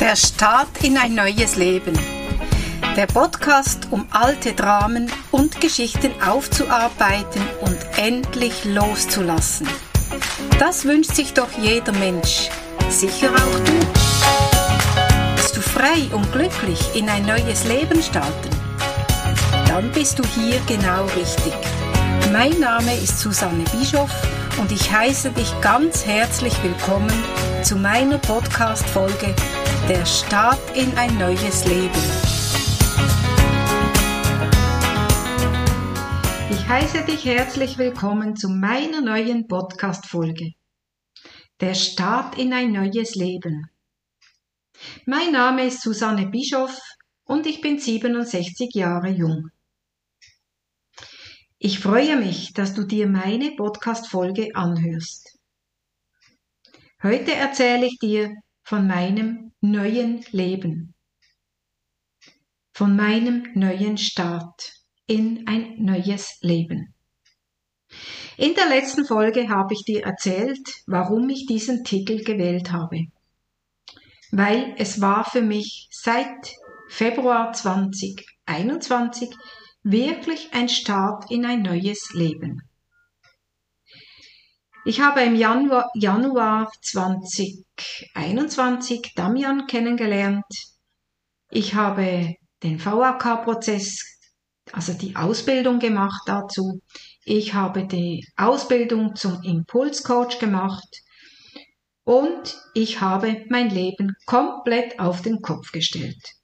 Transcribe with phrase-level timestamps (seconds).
[0.00, 1.98] Der Start in ein neues Leben.
[2.96, 9.68] Der Podcast, um alte Dramen und Geschichten aufzuarbeiten und endlich loszulassen.
[10.58, 12.48] Das wünscht sich doch jeder Mensch.
[12.88, 15.34] Sicher auch du.
[15.36, 18.50] Bist du frei und glücklich in ein neues Leben starten?
[19.66, 21.54] Dann bist du hier genau richtig.
[22.32, 24.10] Mein Name ist Susanne Bischoff
[24.58, 27.12] und ich heiße dich ganz herzlich willkommen
[27.62, 29.34] zu meiner Podcast-Folge
[29.88, 31.90] Der Start in ein neues Leben.
[36.50, 40.52] Ich heiße dich herzlich willkommen zu meiner neuen Podcast-Folge.
[41.60, 43.70] Der Start in ein neues Leben.
[45.06, 46.78] Mein Name ist Susanne Bischoff
[47.24, 49.50] und ich bin 67 Jahre jung.
[51.66, 55.38] Ich freue mich, dass du dir meine Podcast-Folge anhörst.
[57.02, 60.92] Heute erzähle ich dir von meinem neuen Leben,
[62.74, 64.74] von meinem neuen Start
[65.06, 66.92] in ein neues Leben.
[68.36, 73.06] In der letzten Folge habe ich dir erzählt, warum ich diesen Titel gewählt habe.
[74.30, 76.56] Weil es war für mich seit
[76.90, 79.34] Februar 2021
[79.84, 82.62] wirklich ein Start in ein neues Leben.
[84.86, 90.44] Ich habe im Januar, Januar 2021 Damian kennengelernt.
[91.50, 93.98] Ich habe den VAK-Prozess,
[94.72, 96.82] also die Ausbildung gemacht dazu.
[97.24, 101.00] Ich habe die Ausbildung zum Impulscoach gemacht
[102.04, 106.34] und ich habe mein Leben komplett auf den Kopf gestellt.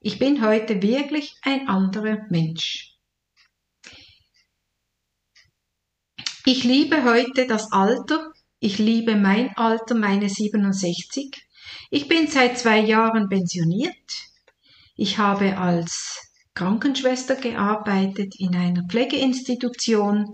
[0.00, 2.94] Ich bin heute wirklich ein anderer Mensch.
[6.44, 8.30] Ich liebe heute das Alter.
[8.60, 11.36] Ich liebe mein Alter, meine 67.
[11.90, 13.96] Ich bin seit zwei Jahren pensioniert.
[14.94, 20.32] Ich habe als Krankenschwester gearbeitet in einer Pflegeinstitution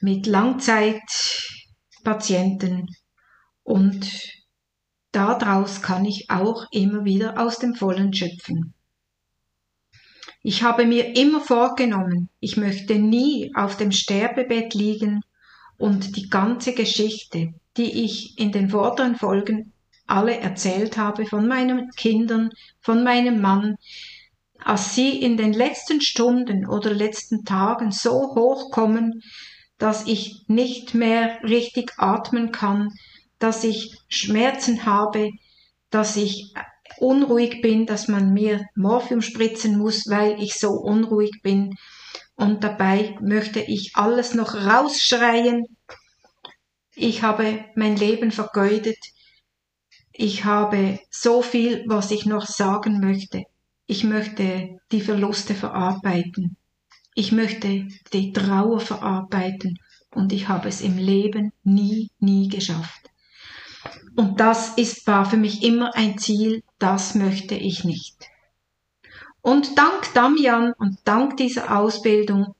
[0.00, 2.86] mit Langzeitpatienten
[3.64, 4.43] und
[5.14, 8.74] daraus kann ich auch immer wieder aus dem Vollen schöpfen.
[10.42, 15.22] Ich habe mir immer vorgenommen, ich möchte nie auf dem Sterbebett liegen
[15.78, 19.72] und die ganze Geschichte, die ich in den vorderen Folgen
[20.06, 22.50] alle erzählt habe von meinen Kindern,
[22.80, 23.76] von meinem Mann,
[24.58, 29.22] als sie in den letzten Stunden oder letzten Tagen so hochkommen,
[29.78, 32.90] dass ich nicht mehr richtig atmen kann,
[33.38, 35.30] dass ich Schmerzen habe,
[35.90, 36.52] dass ich
[36.98, 41.76] unruhig bin, dass man mir Morphium spritzen muss, weil ich so unruhig bin.
[42.36, 45.64] Und dabei möchte ich alles noch rausschreien.
[46.94, 48.98] Ich habe mein Leben vergeudet.
[50.12, 53.44] Ich habe so viel, was ich noch sagen möchte.
[53.86, 56.56] Ich möchte die Verluste verarbeiten.
[57.14, 59.78] Ich möchte die Trauer verarbeiten.
[60.10, 63.10] Und ich habe es im Leben nie, nie geschafft.
[64.16, 68.16] Und das ist, war für mich immer ein Ziel, das möchte ich nicht.
[69.40, 72.54] Und dank Damian und dank dieser Ausbildung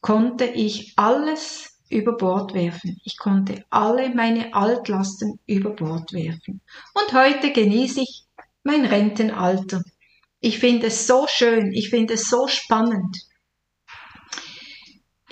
[0.00, 3.00] konnte ich alles über Bord werfen.
[3.04, 6.60] Ich konnte alle meine Altlasten über Bord werfen.
[6.94, 8.24] Und heute genieße ich
[8.62, 9.82] mein Rentenalter.
[10.40, 13.16] Ich finde es so schön, ich finde es so spannend.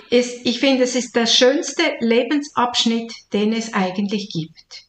[0.09, 4.86] Ich finde, es ist der schönste Lebensabschnitt, den es eigentlich gibt.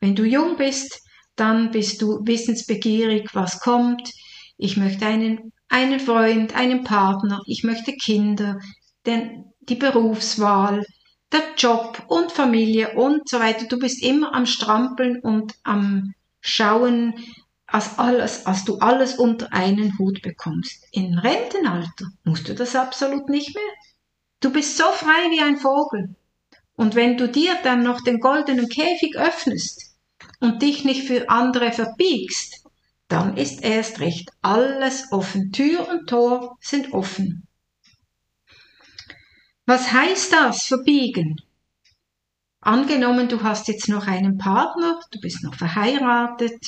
[0.00, 1.00] Wenn du jung bist,
[1.36, 4.10] dann bist du wissensbegierig, was kommt.
[4.56, 8.58] Ich möchte einen, einen Freund, einen Partner, ich möchte Kinder,
[9.04, 10.84] denn die Berufswahl,
[11.32, 13.66] der Job und Familie und so weiter.
[13.66, 17.14] Du bist immer am Strampeln und am Schauen,
[17.66, 20.84] als alles, als du alles unter einen Hut bekommst.
[20.92, 23.74] Im Rentenalter musst du das absolut nicht mehr.
[24.40, 26.14] Du bist so frei wie ein Vogel.
[26.76, 29.85] Und wenn du dir dann noch den goldenen Käfig öffnest
[30.40, 32.66] und dich nicht für andere verbiegst,
[33.08, 35.52] dann ist erst recht alles offen.
[35.52, 37.46] Tür und Tor sind offen.
[39.64, 41.36] Was heißt das, verbiegen?
[42.60, 46.60] Angenommen, du hast jetzt noch einen Partner, du bist noch verheiratet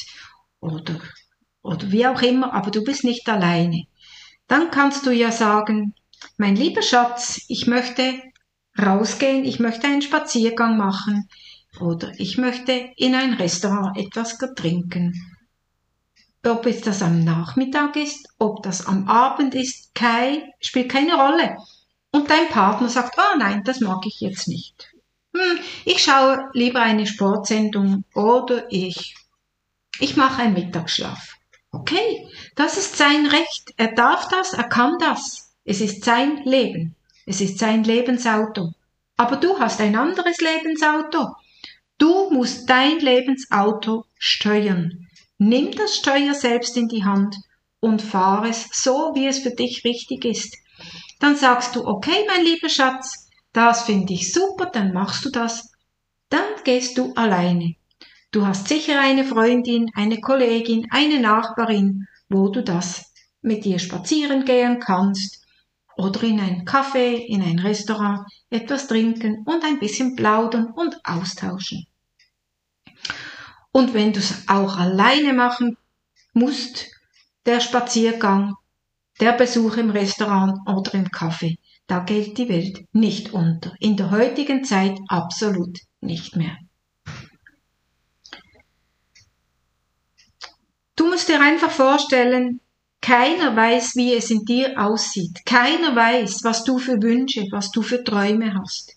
[0.61, 1.01] oder,
[1.63, 3.85] oder wie auch immer, aber du bist nicht alleine.
[4.47, 5.95] Dann kannst du ja sagen,
[6.37, 8.23] mein lieber Schatz, ich möchte
[8.81, 11.29] rausgehen, ich möchte einen Spaziergang machen
[11.81, 15.15] oder ich möchte in ein Restaurant etwas trinken.
[16.45, 21.57] Ob es das am Nachmittag ist, ob das am Abend ist, kein, spielt keine Rolle.
[22.11, 24.95] Und dein Partner sagt, oh nein, das mag ich jetzt nicht.
[25.35, 29.15] hm, ich schaue lieber eine Sportsendung oder ich,
[30.01, 31.35] ich mache einen Mittagsschlaf.
[31.71, 32.27] Okay,
[32.57, 33.75] das ist sein Recht.
[33.77, 35.55] Er darf das, er kann das.
[35.65, 36.97] Es ist sein Leben.
[37.27, 38.73] Es ist sein Lebensauto.
[39.19, 41.35] Aber du hast ein anderes Lebensauto.
[41.99, 45.09] Du musst dein Lebensauto steuern.
[45.39, 47.37] Nimm das Steuer selbst in die Hand
[47.81, 50.57] und fahr es so, wie es für dich richtig ist.
[51.19, 55.73] Dann sagst du, okay, mein lieber Schatz, das finde ich super, dann machst du das.
[56.29, 57.75] Dann gehst du alleine.
[58.31, 63.13] Du hast sicher eine Freundin, eine Kollegin, eine Nachbarin, wo du das
[63.43, 65.48] mit dir spazieren gehen kannst
[65.99, 71.87] oder in ein Café, in ein Restaurant etwas trinken und ein bisschen plaudern und austauschen.
[73.73, 75.77] Und wenn du es auch alleine machen
[76.33, 76.87] musst,
[77.47, 78.55] der Spaziergang,
[79.21, 81.59] der Besuch im Restaurant oder im Café,
[81.89, 83.75] da geht die Welt nicht unter.
[83.81, 86.57] In der heutigen Zeit absolut nicht mehr.
[90.95, 92.61] Du musst dir einfach vorstellen,
[93.09, 95.47] keiner weiß, wie es in dir aussieht.
[95.47, 98.97] Keiner weiß, was du für Wünsche, was du für Träume hast.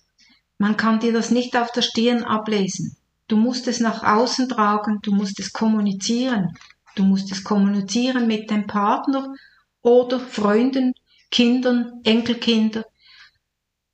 [0.58, 2.98] Man kann dir das nicht auf der Stirn ablesen.
[3.30, 6.50] Du musst es nach außen tragen, du musst es kommunizieren.
[6.96, 9.34] Du musst es kommunizieren mit dem Partner
[9.82, 10.94] oder Freunden,
[11.32, 12.84] Kindern, Enkelkinder.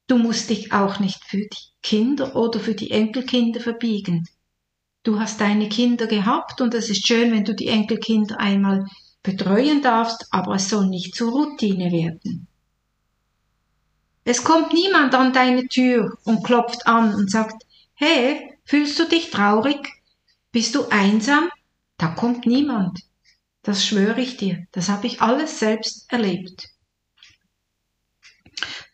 [0.08, 4.28] Du musst dich auch nicht für die Kinder oder für die Enkelkinder verbiegen.
[5.04, 8.88] Du hast deine Kinder gehabt und es ist schön, wenn du die Enkelkinder einmal
[9.24, 12.48] betreuen darfst, aber es soll nicht zur Routine werden.
[14.24, 19.32] Es kommt niemand an deine Tür und klopft an und sagt, hey, fühlst du dich
[19.32, 19.80] traurig?
[20.52, 21.50] Bist du einsam?
[21.98, 23.00] Da kommt niemand.
[23.64, 26.70] Das schwöre ich dir, das habe ich alles selbst erlebt.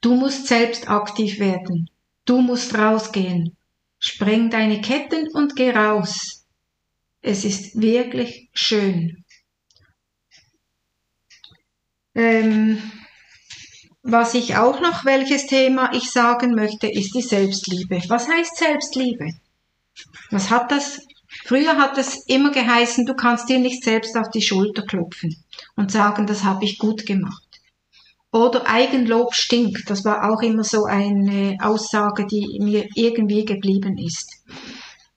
[0.02, 1.90] Du musst selbst aktiv werden.
[2.26, 3.56] Du musst rausgehen.
[4.00, 6.46] Spreng deine Ketten und geh raus.
[7.22, 9.23] Es ist wirklich schön.
[12.16, 12.82] Ähm,
[14.04, 18.02] was ich auch noch, welches Thema ich sagen möchte, ist die Selbstliebe.
[18.10, 19.30] Was heißt Selbstliebe?
[20.30, 21.00] Was hat das?
[21.46, 25.36] Früher hat es immer geheißen, du kannst dir nicht selbst auf die Schulter klopfen
[25.76, 27.44] und sagen, das habe ich gut gemacht.
[28.32, 29.90] Oder Eigenlob stinkt.
[29.90, 34.44] Das war auch immer so eine Aussage, die mir irgendwie geblieben ist.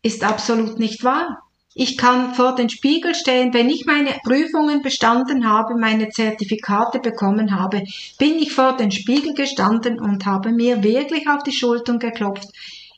[0.03, 1.46] Ist absolut nicht wahr.
[1.79, 7.55] Ich kann vor den Spiegel stehen, wenn ich meine Prüfungen bestanden habe, meine Zertifikate bekommen
[7.55, 7.83] habe,
[8.19, 12.49] bin ich vor den Spiegel gestanden und habe mir wirklich auf die Schultern geklopft,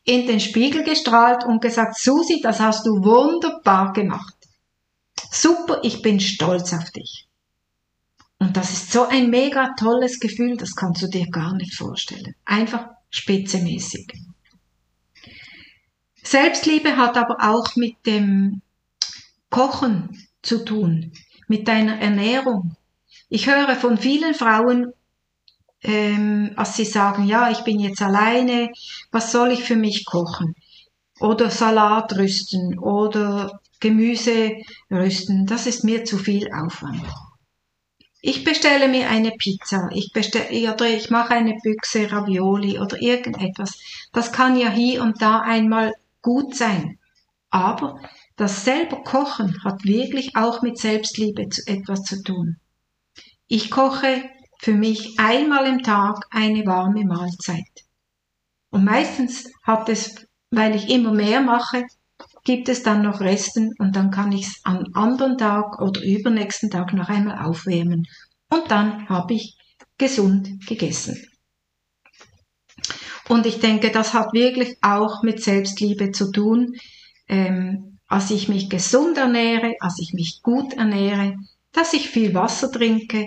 [0.05, 4.37] in den Spiegel gestrahlt und gesagt, Susi, das hast du wunderbar gemacht.
[5.29, 7.27] Super, ich bin stolz auf dich.
[8.39, 12.37] Und das ist so ein mega tolles Gefühl, das kannst du dir gar nicht vorstellen.
[12.45, 14.07] Einfach spitzemäßig.
[16.23, 18.63] Selbstliebe hat aber auch mit dem
[19.51, 21.13] Kochen zu tun,
[21.47, 22.77] mit deiner Ernährung.
[23.29, 24.93] Ich höre von vielen Frauen,
[25.83, 28.71] ähm, als sie sagen, ja, ich bin jetzt alleine,
[29.11, 30.55] was soll ich für mich kochen?
[31.21, 34.57] Oder Salat rüsten oder Gemüse
[34.91, 37.03] rüsten, das ist mir zu viel Aufwand.
[38.21, 43.79] Ich bestelle mir eine Pizza, ich bestelle, oder ich mache eine Büchse Ravioli oder irgendetwas.
[44.13, 46.99] Das kann ja hier und da einmal gut sein.
[47.51, 48.01] Aber
[48.39, 52.57] das selber Kochen hat wirklich auch mit Selbstliebe zu etwas zu tun.
[53.49, 54.31] Ich koche
[54.61, 57.85] für mich einmal im Tag eine warme Mahlzeit.
[58.71, 61.85] Und meistens hat es, weil ich immer mehr mache,
[62.45, 66.71] gibt es dann noch Resten und dann kann ich es am anderen Tag oder übernächsten
[66.71, 68.07] Tag noch einmal aufwärmen.
[68.51, 69.57] Und dann habe ich
[69.99, 71.27] gesund gegessen.
[73.29, 76.77] Und ich denke, das hat wirklich auch mit Selbstliebe zu tun.
[77.27, 81.37] Ähm, als ich mich gesund ernähre, als ich mich gut ernähre,
[81.73, 83.27] dass ich viel Wasser trinke,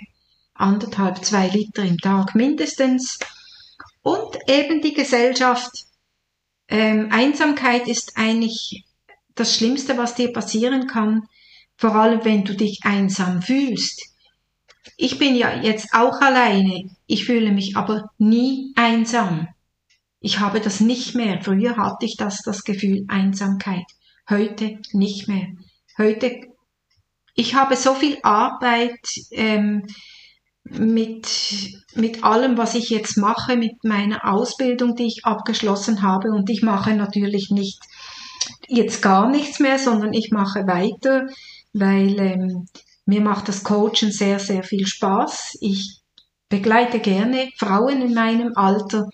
[0.55, 3.19] anderthalb, zwei Liter im Tag mindestens.
[4.01, 5.71] Und eben die Gesellschaft.
[6.67, 8.83] Ähm, Einsamkeit ist eigentlich
[9.35, 11.27] das Schlimmste, was dir passieren kann,
[11.77, 14.01] vor allem wenn du dich einsam fühlst.
[14.97, 19.47] Ich bin ja jetzt auch alleine, ich fühle mich aber nie einsam.
[20.19, 21.41] Ich habe das nicht mehr.
[21.41, 23.85] Früher hatte ich das, das Gefühl Einsamkeit.
[24.31, 25.47] Heute nicht mehr.
[25.97, 26.39] Heute,
[27.35, 29.85] ich habe so viel Arbeit ähm,
[30.63, 31.27] mit,
[31.95, 36.29] mit allem, was ich jetzt mache, mit meiner Ausbildung, die ich abgeschlossen habe.
[36.29, 37.81] Und ich mache natürlich nicht
[38.69, 41.27] jetzt gar nichts mehr, sondern ich mache weiter,
[41.73, 42.67] weil ähm,
[43.05, 45.57] mir macht das Coachen sehr, sehr viel Spaß.
[45.59, 45.99] Ich
[46.47, 49.09] begleite gerne Frauen in meinem Alter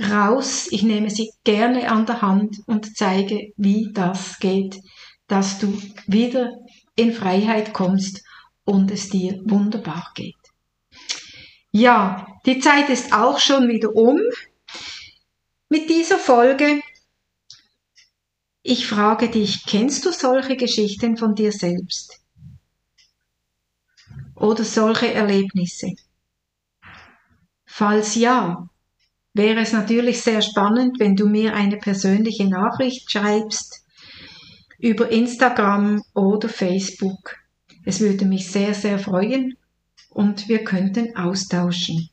[0.00, 0.68] raus.
[0.70, 4.80] Ich nehme sie gerne an der Hand und zeige, wie das geht,
[5.26, 6.52] dass du wieder
[6.96, 8.22] in Freiheit kommst
[8.64, 10.36] und es dir wunderbar geht.
[11.72, 14.18] Ja, die Zeit ist auch schon wieder um
[15.68, 16.82] mit dieser Folge.
[18.62, 22.20] Ich frage dich, kennst du solche Geschichten von dir selbst?
[24.34, 25.94] Oder solche Erlebnisse?
[27.64, 28.68] Falls ja,
[29.34, 33.84] wäre es natürlich sehr spannend, wenn du mir eine persönliche Nachricht schreibst
[34.78, 37.36] über Instagram oder Facebook.
[37.84, 39.56] Es würde mich sehr, sehr freuen
[40.10, 42.10] und wir könnten austauschen.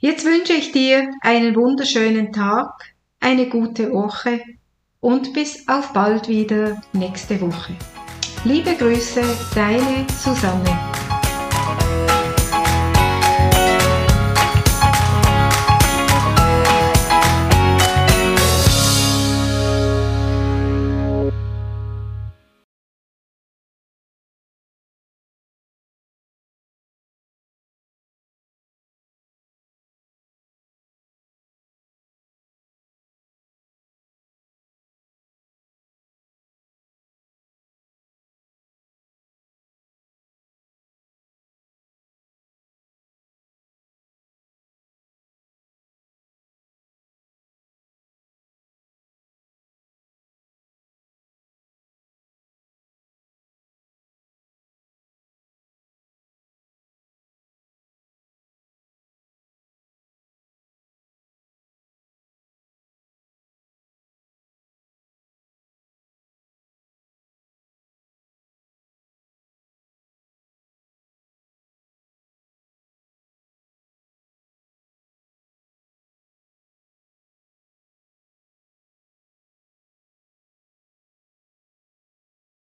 [0.00, 4.40] Jetzt wünsche ich dir einen wunderschönen Tag, eine gute Woche
[5.00, 7.74] und bis auf bald wieder nächste Woche.
[8.44, 9.22] Liebe Grüße,
[9.54, 10.87] deine Susanne.